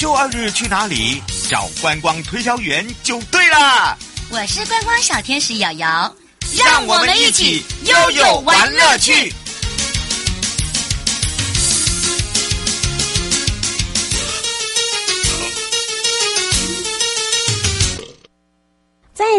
[0.00, 1.22] 周二日去哪里？
[1.46, 3.98] 找观光推销员就对了。
[4.30, 6.16] 我是观光小天使瑶瑶，
[6.56, 9.30] 让我们一起悠悠玩乐趣。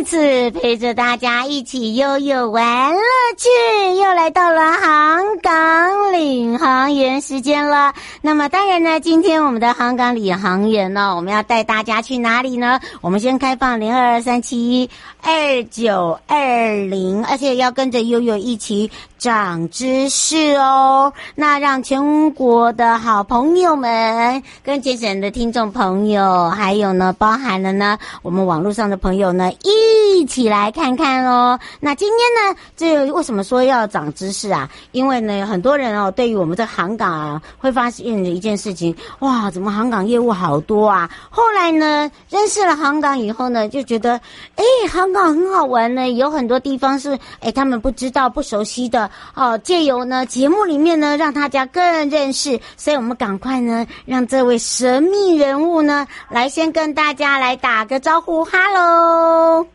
[0.03, 3.01] 次陪着大家一起悠悠玩乐
[3.37, 3.49] 趣，
[3.95, 7.93] 又来到了航港领航员时间了。
[8.21, 12.79] 那么当然呢，今天我们的航港领航员呢，我们要带大家去哪里呢？
[13.01, 14.89] 我们先开放零二二三七一
[15.23, 18.89] 二九二零，而且要跟着悠悠一起
[19.19, 21.13] 长知识哦。
[21.35, 31.59] 那让全国的好朋友们、跟节省的听众朋友，还有呢，包含了呢，我们网络上的朋友呢，一起来看看哦。
[31.79, 34.69] 那今天呢，这为什么说要长知识啊？
[34.91, 41.09] 因为呢，很多人哦，对于我们这航港啊，会发现一件事情，哇，怎么航港业务好多啊？
[41.29, 44.19] 后来呢，认识了航港以后呢，就觉得，
[44.55, 49.57] 哎，航港很好玩呢，有很多地方是，哎，他们不知道、不熟悉的哦。
[49.57, 59.65] 借由呢节目里面呢，让大家更认识，所以我们赶快呢，让这位神秘人物呢，来先跟大家来打个招呼，哈喽。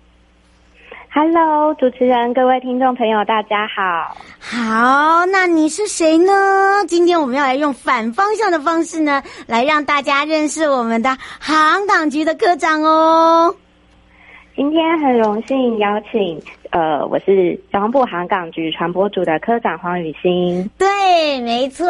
[1.15, 4.15] Hello，主持人，各位听众朋友，大家好。
[4.39, 6.85] 好，那你是谁呢？
[6.87, 13.55] 今天我们要来用反方向的方式呢，来让大家认识我们的航港局的科长哦。
[14.57, 16.41] 今天很荣幸邀请，
[16.71, 20.67] 呃，我是交通部航港局船舶组的科长黄雨欣。
[20.79, 21.87] 对，没错。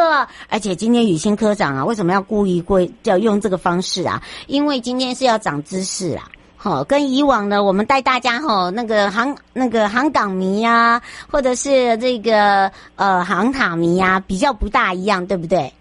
[0.49, 4.21] 而且今天雨欣科长啊，为什么要故意会要用这个方式啊？
[4.47, 6.25] 因为今天是要长知识啊。
[6.57, 15.71] 好，跟以往呢，我们带大家哈，那个航那个航港迷呀，或者是这个呃航塔迷呀，比较不大一样，对不对？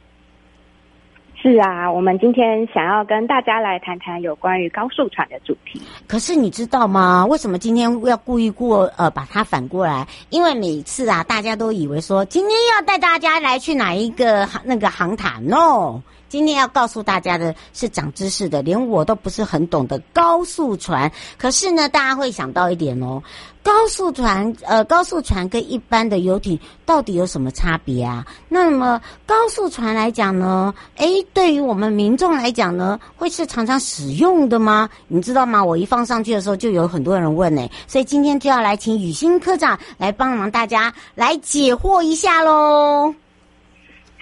[1.48, 5.80] 是啊，我们今天想要跟大家来谈谈有关于高速船的主题。
[6.08, 7.24] 可是你知道吗？
[7.24, 10.04] 为什么今天要故意过呃把它反过来？
[10.30, 16.00] 因为每次啊，大家都以为说今天要带大家来去哪一个那个航塔？No。
[16.28, 21.10] 今天要告诉大家的是长知识的，连我都不是很懂的高速船。
[21.38, 23.22] 可是呢，大家会想到一点哦，
[23.62, 28.26] 高速船呃，高速船跟一般的游艇到底有什么差别啊？
[28.48, 34.88] 那么高速船来讲呢，诶，对于我们民众来讲呢，会是常常使用的吗？
[35.08, 35.62] 你知道吗？
[35.62, 43.14] 我一放上去的时候，就有很多人问呢，所以今天就要来请雨欣科长来帮忙大家来解惑一下喽。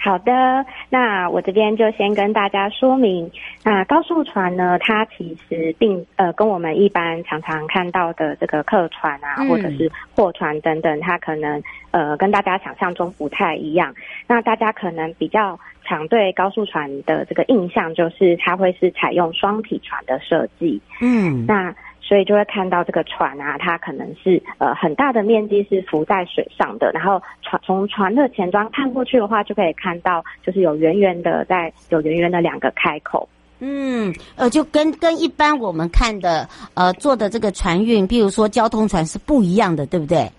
[0.05, 3.31] 好的，那我这边就先跟大家说明，
[3.63, 13.95] 那高速船呢，它其实并呃跟我们一般常常看到的这个客船啊，或者是货船等等，它可能呃跟大家想象中不太一样。
[14.27, 20.79] 那大家可能比较常对高速船的这个印象，就是它会是采用双体船的设计。
[21.01, 21.73] 嗯，那。
[22.07, 33.27] 所以就会看到这个船啊，它可能是呃很大的面积是浮在水上的，然后船从船的前端看过去的话，就可以看到就是有圆圆的在有圆圆的两个开口。
[33.59, 40.29] 嗯，呃，就跟跟一般我们看的呃坐的这个船运，譬如说交通船是不一样的，对不对？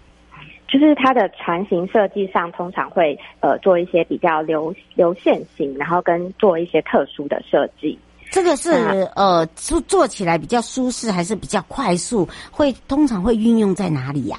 [0.68, 7.98] 就是它的船型设计上通常会呃做一些比较流流线型，然后跟做一些特殊的设计。
[8.36, 8.70] 这个是
[9.14, 12.28] 呃，做做起来比较舒适，还是比较快速？
[12.50, 14.36] 会通常会运用在哪里呀？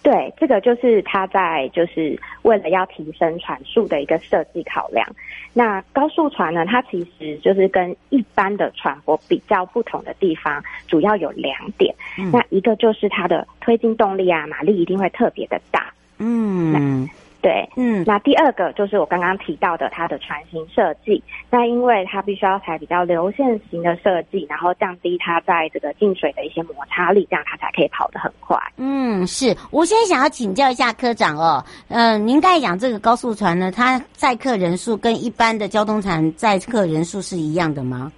[0.00, 5.04] 对，这个就是它在就是为了要提升船速的一个设计考量。
[5.52, 11.92] 那高速船呢，它其实就是跟一般的船舶比较不同的地方，主要有两点。
[12.16, 12.30] 嗯。
[12.30, 15.92] 那一个就是它的推进动力啊，马力一定会特别的大。
[16.18, 17.08] 嗯。
[17.42, 21.22] 对，嗯，那第二个就是我刚刚提到的它的船型设计。
[21.48, 28.58] 那因为它必须要采比较流线型的设计，然后降低它在这个进水的一些摩擦力，这样它才可以跑得很快。
[28.76, 29.56] 嗯，是。
[29.70, 38.12] 我现在想要请教一下科长哦，嗯、呃，您刚才讲这个高速船呢，它载客人数跟一般的交通船载客人数是一样的吗？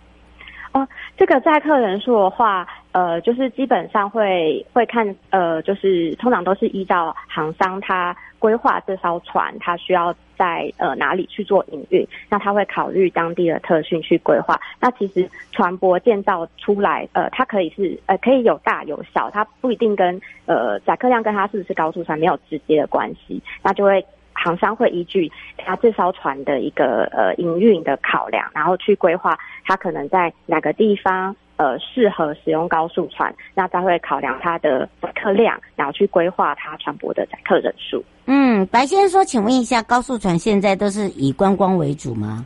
[0.73, 0.89] 哦，
[1.19, 14.61] 这个载客人数的话，呃，就是基本上会会看，呃，就是通常都是依照航商他规划这艘船，它需要在呃哪里去做营运，那他会考虑当地的特训去规划。
[14.81, 24.05] 那其实船舶建造出来，呃，它可以是呃可以有大有小，它不一定跟呃载客量跟它是不是高速船没有直接的关系，那就会。
[24.35, 38.05] 航商会依据他这艘船的一个呃营运的考量，然后去规划他可能在哪个地方呃适合使用高速船，那再会考量它的载客量，然后去规划它船舶的载客人数。
[38.27, 42.43] 嗯，白先生说，请问一下，高速船现在都是以观光为主吗？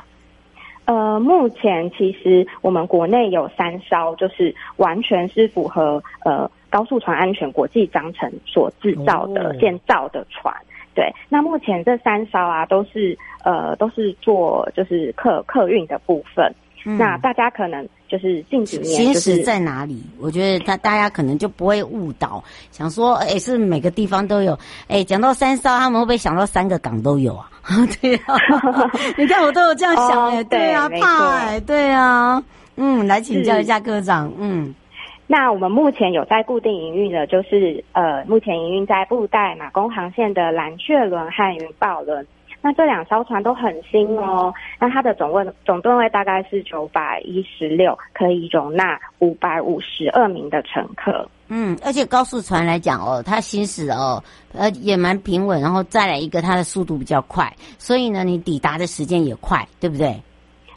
[0.84, 10.54] 呃，目前其实我们国内有三艘，就是完全是符合呃高速船安全国际章程所制造的、哦、建造的船。
[10.94, 16.54] 对，那目前这三艘啊，都是呃都是做就是客客运的部分。
[16.88, 20.00] 嗯、那大家可能就是近几年就是行驶在哪里？
[20.20, 24.56] 我觉得他大家可能就不会误导，想说哎，是每个地方都有。
[24.86, 27.50] 哎，讲到三艘，他们会不会想到三个港都有啊？
[28.00, 28.36] 对啊，
[29.18, 32.40] 你看我都有这样想哎、哦，对啊，怕哎，对啊，
[32.76, 34.72] 嗯，来请教一下科长，嗯，
[35.26, 42.24] 那我们目前有在固定营运的，就是呃，目前营运在布袋马公航线的蓝雀轮和云豹轮。
[42.66, 51.30] 那这两艘船都很新哦，那它的总吨总吨位大概是九百一十六，可以容纳五百五十二名的乘客。
[51.46, 54.20] 嗯，而且高速船来讲哦，它行驶哦，
[54.52, 60.20] 呃也蛮平稳，然后再来一个它的速度比较快，所以呢你抵达的时间也快，对不对？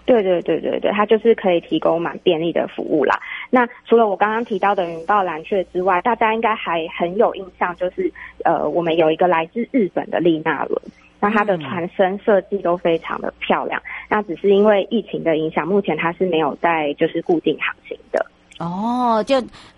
[0.06, 3.20] 对对对对对，它就是可以提供蛮便利的服务啦。
[3.50, 8.14] 那除了我刚刚提到的云豹蓝雀之外，大家应该还很有印象，就是
[8.46, 10.80] 呃我们有一个来自日本的丽娜轮。
[11.20, 18.26] 那它的船身设计都非常的漂亮，嗯，那只是因为疫情的影响，目前它是没有在就是固定航行的。
[18.60, 19.36] 哦，就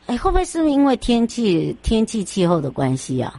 [0.08, 3.34] 哎，会不会是因为天气天气气候的关系啊？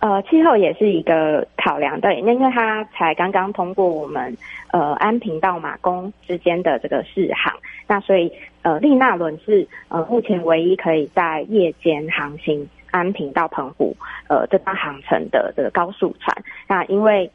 [0.00, 4.36] 呃，气候也是一个考量，对，因为它才刚刚通过我们
[4.72, 7.54] 呃安平到马公之间的这个试航，
[7.86, 8.32] 那所以
[8.62, 12.68] 呃丽娜轮是呃目前唯一可以在夜间航行。
[12.92, 13.96] 安平到澎湖，
[14.28, 16.36] 呃，这趟航程的这个高速船，
[16.68, 17.28] 那因为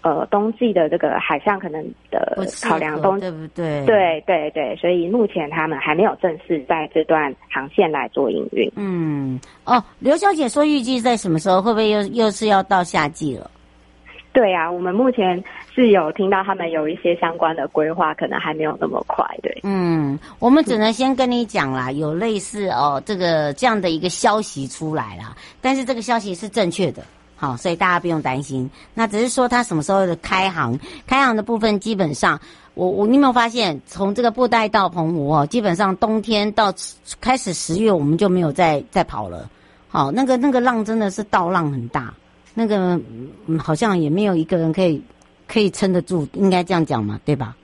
[0.00, 3.84] 呃冬季的这个海上可能的考量，冬对不对？
[3.84, 8.70] 对对对，所以目前他们还没有正式在这段航线来做营运。
[8.76, 11.60] 嗯，哦，刘小姐说预计在什么时候？
[11.60, 13.50] 会不会又又是要到夏季了？
[14.32, 15.42] 对啊，我们目前
[15.74, 19.26] 是有听到他们有一些相关的规划，可能还没有那么快。
[19.42, 27.02] 对，嗯，我们只能先跟你讲啦，有类似哦这个这样的一个消息出来啦，但是这个消息是正确的，
[27.34, 28.70] 好，所以大家不用担心。
[28.94, 30.78] 那只是说它什么时候的开航，
[31.08, 32.38] 开航的部分基本上，
[32.74, 36.72] 我我你有没有发现，从这个布袋到澎湖哦，基本上冬天到
[37.20, 39.50] 开始十月，我们就没有再再跑了。
[39.88, 42.14] 好，那个那个浪真的是倒浪很大。
[42.54, 43.00] 那个
[43.46, 45.02] 嗯，好像也没有一个人可以
[45.46, 47.56] 可以撑得住，应该这样讲嘛，对吧？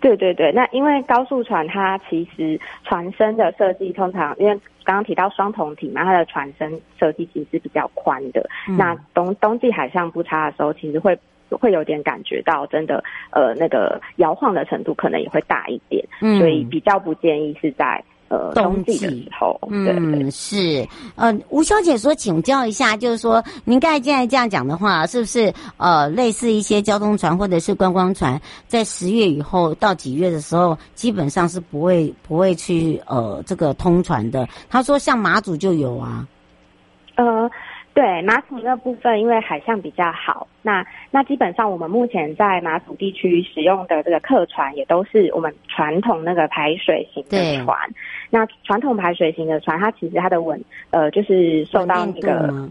[0.00, 8.46] 对对对，那因为高速船它其实船身的设计通常，因为刚刚提到双筒体嘛，它的船身设计其实是比较宽的。
[8.68, 11.18] 嗯、那冬冬季海上不差的时候，其实会
[11.50, 18.04] 会有点感觉到真的呃那个摇晃的程度可能也会大一点，嗯、所以比较不建议是在。
[18.28, 34.48] 呃，冬季的时候，嗯，是，呃，吴小姐说，请教一下，就是说，您刚才现在这样讲的话，是不是呃，类似一些交通船或者是观光船，在十月以后到几月的时候，基本上是不会不会去呃这个通船的？
[34.68, 36.26] 他说，像马祖就有啊，
[37.14, 37.48] 呃。
[37.96, 47.78] 对马祖那部分，因为海象比较好，那那基本上我们目前在马祖地区使用的这个客船，也都是我们传统那个排水型的船。
[48.28, 52.70] 那传统排水型的船，它其实它的稳，呃，就是受到那个，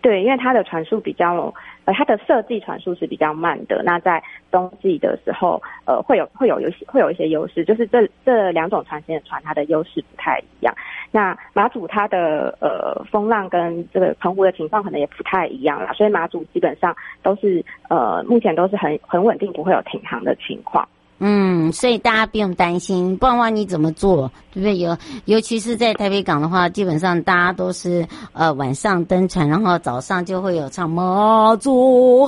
[0.00, 1.52] 对，因为它的船速比较。
[1.86, 3.82] 呃，它的设计船速是比较慢的。
[3.84, 10.74] 那在冬季的时候，呃，会有会有有会有一些优势，就是这这两种船型的船，它的优势不太一样。
[11.14, 16.92] 那马祖它的呃风浪跟这个澎湖的情况可能也不太一样啦，所以马祖基本上
[17.22, 20.88] 都是呃目前都是很很稳定，不会有停航的情况。
[21.20, 24.76] 嗯，所以大家不用担心，不然的话你怎么做，对不对？
[24.76, 32.26] 尤尤其是在台北港的话，基本上大家都是呃晚上登船，然后早上就会有唱马祖，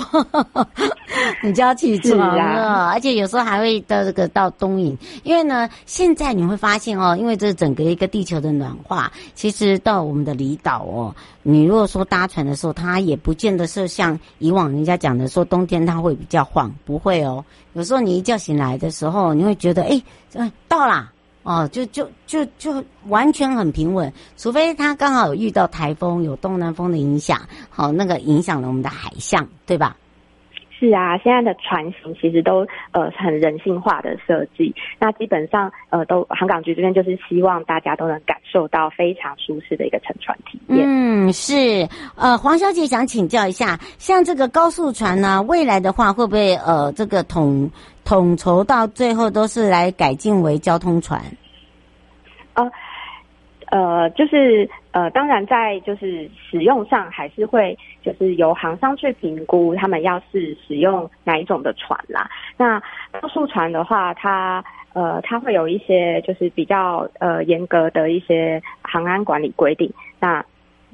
[1.42, 17.44] 你就要起床了，啊，而且有时候还会到这个到东引，因为呢，现在你会发现哦，因为这整个一个地球的暖化，其实到我们的离岛哦，你如果说搭船的时候，它也不见得是像以往人家讲的说冬天它会比较晃，不会哦，
[17.74, 29.96] 有时候你一觉醒来的时候，你会觉得哎，这到啦，哦，就就就就完全很平稳，除非它刚好有遇到台风，有东南风的影响，好，那个影响了我们的海象，对吧？
[30.78, 40.84] 是啊，现在的船型其实都呃很人性化的设计，那基本上呃都航港局这边就是希望大家都能感受到非常舒适的一个乘船体验。
[40.86, 47.70] 嗯，是呃黄小姐想请教一下，像这个高速船呢，未来的话会不会呃这个统
[48.04, 51.22] 统筹到最后都是来改进为交通船？
[52.52, 52.70] 呃
[53.70, 54.68] 呃，就是。
[54.92, 62.30] 呃，当然在就是使用上还是会就是由航商去评估他们要是使用哪一种的船啦。
[62.56, 62.82] 那
[63.20, 69.92] 高速船的话，它呃它会有一些就是比较呃严格的一些航安管理规定。
[70.18, 70.42] 那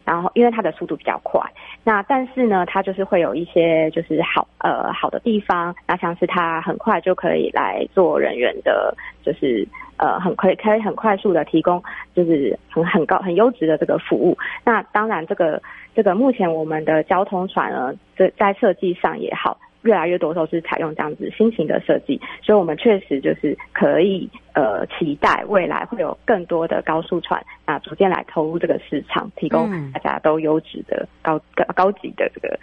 [0.04, 1.40] 然后因为它的速度比较快，
[1.84, 8.92] 那但是呢，它就是会有一些就是好呃好的地方，那像是它很快就可以来做人员的，
[9.24, 9.64] 就是。
[10.02, 11.80] 呃，很可以可以很快速的提供，
[12.12, 14.36] 就是很很高很优质的这个服务。
[14.64, 15.62] 那当然，这个
[15.94, 32.58] 这个目前我们的交通船呢，在在设计上也好，越来越多都是采用这样子新型的设计，所以我们确实就是可以呃期待未来会有更多的高速船啊，逐渐来投入这个市场，提供大家都优质的高高高级的这个。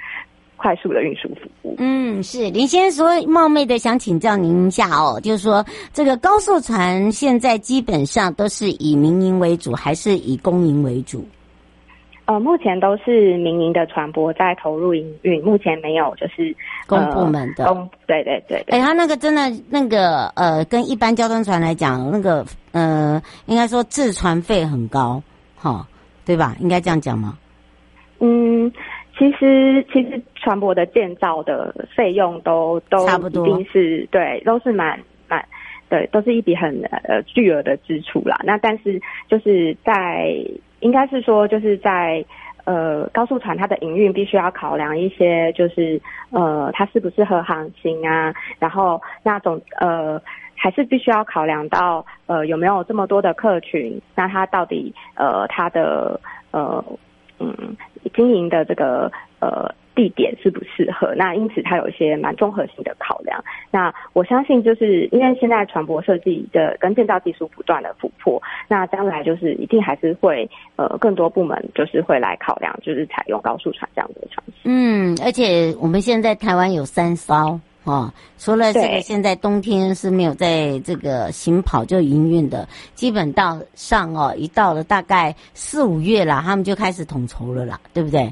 [0.59, 1.75] 快速的运输服务。
[1.79, 11.25] 嗯，是林先生说，冒昧的想请教您一下哦，就是说这个高速船现在基本上都是以民营为主，还是以公营为主？
[12.25, 16.53] 呃，目前都是民营的船舶在投入营运，目前没有就是
[16.85, 17.65] 公部门的。
[17.65, 18.77] 公对对对，对。
[18.77, 25.23] 哎，他那个真的那个呃，跟一般交通船来讲，那个呃，应该说制船费很高，
[25.55, 25.85] 哈、哦，
[26.25, 26.55] 对吧？
[26.59, 27.37] 应该这样讲吗？
[28.19, 28.71] 嗯。
[29.17, 35.45] 其实，其实船舶的建造的费用都都差不多，一定是对，都是蛮蛮
[35.89, 38.39] 对，都是一笔很呃巨额的支出啦。
[38.43, 40.33] 那但是就是在
[40.79, 42.23] 应该是说，就是在
[42.63, 50.21] 呃高速船它的营运必须要考量一些，就是呃它适不适合航行啊，然后那种呃
[50.55, 56.19] 还是必须要考量到呃有没有这么多的客群，那它到底呃它的
[56.51, 56.83] 呃。
[57.41, 57.55] 嗯，
[58.13, 61.13] 经营的这个呃地点适不适合？
[61.15, 63.43] 那因此它有一些蛮综合性的考量。
[63.71, 74.55] 那我相信，就是因为现在船舶设计的跟建造技术不断的突破，那将来就是一定还是会呃更多部门就是会来考量，就是采用高速船这样的船型。
[74.63, 77.59] 嗯，而且我们现在台湾有三艘。
[77.85, 88.31] 哦，除了这个，现在冬天是没有在这个行跑就营运的，基本到上哦，一到了大概四五月了，他们就开始统筹了啦，对不对？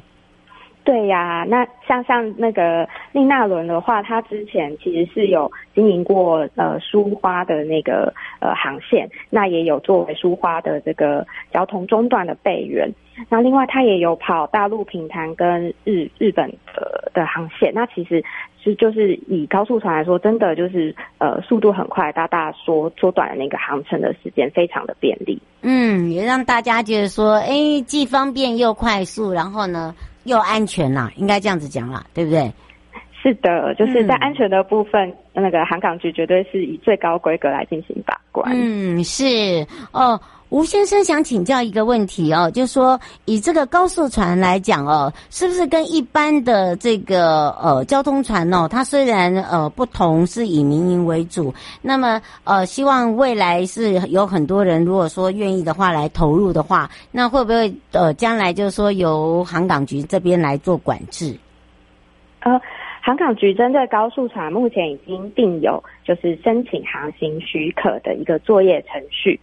[0.87, 12.89] 对呀，那像像那个丽娜轮的话，它之前其实是有经营过呃苏花的那个呃航线，那也有作为苏花的这个交通中断的备援。
[13.27, 17.73] 那另外它也有跑大陆平潭跟日日本的的航线。
[17.75, 18.23] 那其实
[18.63, 25.41] 是就是以高速船来说，真的就是呃速度很快，大大缩缩短了那个航程的时间，非常的便利。
[25.63, 29.93] 嗯，也让大家觉得说，哎，既方便又快速，然后呢，
[30.27, 32.51] 又安全啦，应该这样子讲啦，对不对？
[33.19, 38.53] 是的，就是在安全的部分，嗯、那个航港局绝对是以最高规格来进行把关。
[38.55, 40.19] 嗯，是哦。
[40.49, 61.37] 吴先生想请教一个问题哦，就是说以这个高速船来讲哦，是不是跟一般的这个呃交通船哦，它虽然呃不同，是以民营为主，那么呃希望未来是有很多人如果说愿意的话来投入的话，那会不会呃将来就是说由航港局这边来做管制？
[62.39, 62.57] 呃，
[63.01, 69.37] 航港局针对高速船目前已经定有就是申请航行许可的一个作业程序。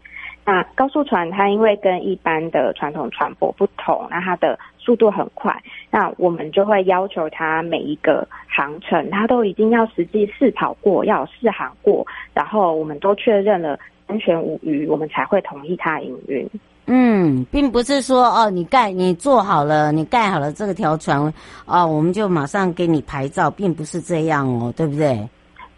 [0.47, 5.59] 那高速船它因为跟一般的传统船舶不同，那它的速度很快，
[5.91, 16.47] 那我们就会要求它每一个航程，它都已经要实际试跑过，要试航过，然后我们都确认了安全无虞，我们才会同意它营运。
[16.87, 21.33] 嗯，并不是说哦，你盖你做好了，你盖好了这条船，
[21.65, 25.27] 哦，我们就马上给你牌照，并不是这样哦，对不对？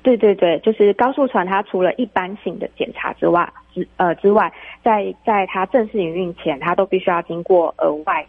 [0.07, 8.25] 对对对，就是高速船，它除了一般性的检查之外，之呃之外，在在它正式营运前，它都必须要经过额外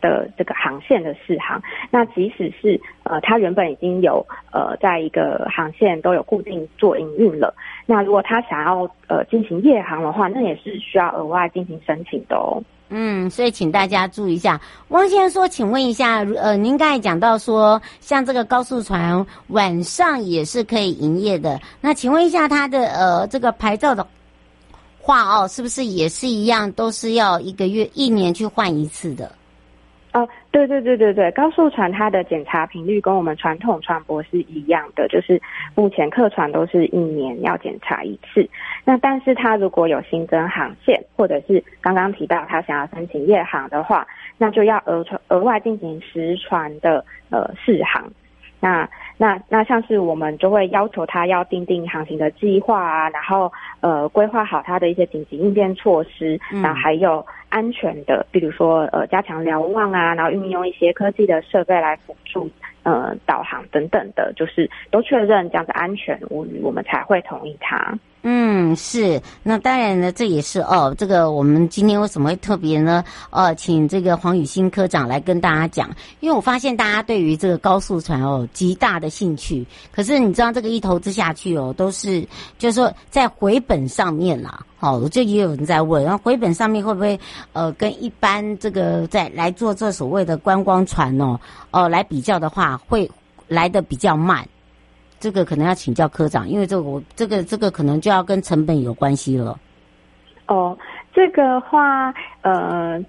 [0.00, 1.60] 的这个航线的试航。
[1.90, 7.52] 那即使是呃它原本已经有呃在一个航线都有固定做营运了，
[7.86, 12.62] 那如果他想要呃进行夜航的话，那也是需要额外进行申请的哦。
[12.88, 14.60] 嗯，所以请大家注意一下。
[14.88, 21.60] 汪先生说，请问一下，呃，您刚才讲到说，像这个高速船晚上也是可以营业的。
[21.80, 24.06] 那请问一下，它的呃这个牌照的
[25.00, 29.32] 话哦，是不是也是一样，都是要一个月、一年去换一次的？
[30.56, 35.40] 哦，对对对对对，高速船它的检查频率跟我们传统船舶是一样的，就是
[35.74, 38.48] 目前客船都是一年要检查一次。
[38.82, 44.06] 那但是它如果有新增航线，或者是刚刚提到他想要申请夜航的话，
[44.38, 48.10] 那就要额船额外进行实船的呃试航。
[48.58, 57.24] 那那那像是我们就会要求他要订定航行的计划啊，然后呃规划好他的一些紧急应变措施，然后还有
[57.56, 62.50] 安全的，比如说呃加强瞭望啊，然后运用一些科技的设备来辅助
[62.82, 67.98] 呃导航等等的，就是都确认这样子安全无虞，我们才会同意他。
[68.28, 69.22] 嗯，是。
[69.44, 70.92] 那当然呢，这也是哦。
[70.98, 73.04] 这个我们今天为什么会特别呢？
[73.30, 79.64] 呃，请这个黄宇新科长来跟大家讲，因为我发现大家对于这个高速船哦极大的兴趣。
[79.92, 82.20] 可是你知道这个一投资下去哦，都是
[82.58, 87.16] 就是说在回本上面啦，哦，就也有人在问，然后回本上面会不会
[87.52, 91.38] 呃跟一般这个在来做这所谓的观光船哦，
[91.70, 93.08] 呃来比较的话，会
[93.46, 94.44] 来的比较慢。
[95.18, 99.58] 这个可能要请教科长，因为这个我这个这个可能就要跟成本有关系了。
[100.46, 100.76] 哦，
[101.12, 103.02] 这个话，呃，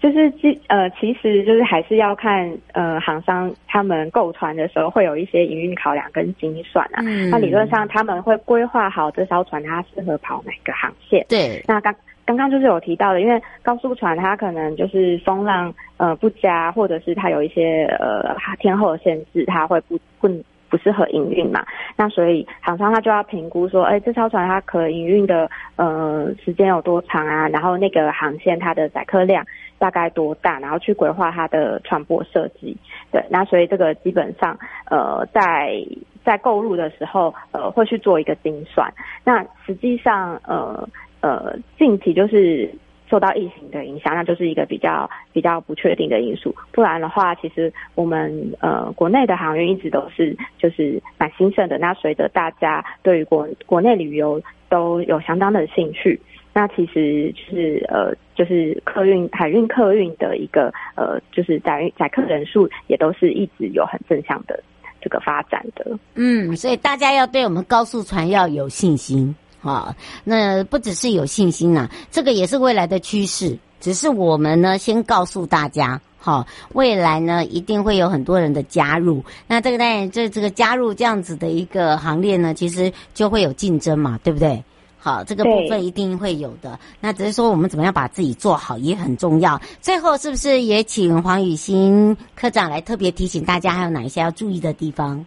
[0.00, 7.00] 就是其呃，其实就是还是要看呃，航商他们购船的时候会有一些营运考量跟精算啊。
[7.06, 7.30] 嗯。
[7.30, 11.24] 那理论上他们会规划好这艘船它适合跑哪个航线。
[11.28, 11.64] 对。
[11.66, 11.94] 那刚
[12.26, 20.28] 刚刚就是有提到的，因为高速船它可能就是风浪呃不佳，或者是它有一些呃天候的限制，它会不不。
[20.72, 21.62] 不适合营运嘛？
[21.96, 27.46] 那所以厂商他就要评估说，哎，这艘船它可营运的呃时间有多长啊？
[27.50, 29.44] 然后那个航线它的载客量
[29.78, 30.58] 大概多大？
[30.60, 32.74] 然后去规划它的船舶设计。
[33.10, 34.58] 对，那所以这个基本上
[34.90, 35.76] 呃在
[36.24, 38.90] 在购入的时候呃会去做一个精算。
[39.24, 40.88] 那实际上呃
[41.20, 42.70] 呃近期就是。
[43.12, 46.54] 受到疫情的影响，那就是一个比较比较不确定的因素。
[46.72, 51.76] 不然的话，其实我们呃国内的航运一直都是就是蛮兴盛的。
[51.76, 54.40] 那随着大家对于国国内旅游
[54.70, 56.18] 都有相当的兴趣，
[56.54, 64.58] 那其实就是呃就是客运海运客运的一个呃就是载载客人数也都是一直有很正向的
[65.02, 65.98] 这个发展的。
[66.14, 69.34] 嗯，所以大家要对我们高速船要有信心。
[69.62, 73.56] 好，那不只是有信心呐、啊，这个也是未来的趋势。
[73.80, 79.24] 只是我们呢，先告诉大家，好，未来呢一定会有很多人的加入。
[79.46, 84.64] 那这个当然，这这个加入这样子的一个行列呢，其实就会有竞争嘛，对不对？
[84.98, 86.78] 好，这个部分一定会有的。
[87.00, 89.60] 那只是说我们怎么样把自己做好也很重要。
[89.80, 95.24] 最后是不是也请黄雨欣科长来特别提醒大家，还有哪一些要注意的地方？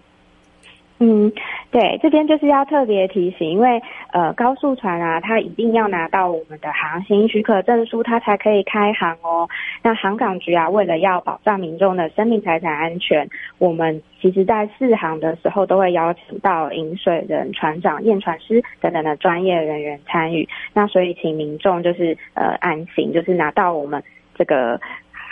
[0.98, 1.30] 嗯，
[1.72, 3.82] 对，这边就是要特别提醒，因为
[4.14, 9.50] 呃，高速船啊，它一定要拿到我们的航行许可证书，它才可以开航哦。
[9.84, 13.28] 那航港局啊，为了要保障民众的生命财产安全，
[13.58, 20.48] 我们其实在试航的时候都会邀请到引水人、船长、验船师等等的专业人员参与。
[20.74, 24.02] 那所以，请民众就是呃安心，就是拿到我们
[24.34, 24.80] 这个。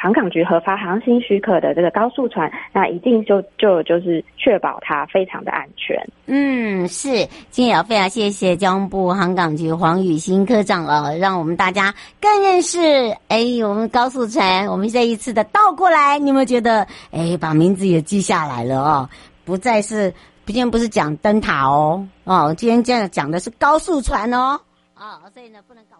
[0.04, 5.98] 航港局核发航行许可的这个高速船，那一定就就就是确保它非常的安全。
[6.26, 7.08] 嗯，是，
[7.50, 12.82] 今天也要非常谢谢交通部航港局黄宇新科长了，让我们大家更认识。
[13.30, 16.86] 哎，我们高速船，我们这一次的倒过来，你有没有觉得？
[17.12, 19.10] 哎，把名字也记下来了哦，
[19.46, 20.14] 不再是，
[20.46, 24.60] 今天不是讲灯塔哦，哦，今天这样讲的是高速船哦，
[24.96, 25.96] 啊、哦，所以呢，不能搞。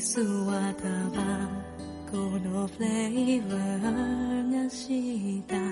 [0.05, 1.49] 姿は
[2.11, 5.64] コのフレーバーがした。